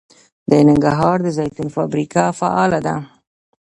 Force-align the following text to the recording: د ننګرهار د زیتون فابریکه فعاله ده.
د 0.49 0.51
ننګرهار 0.67 1.17
د 1.23 1.27
زیتون 1.37 1.67
فابریکه 1.75 2.23
فعاله 2.39 2.79
ده. 2.87 2.95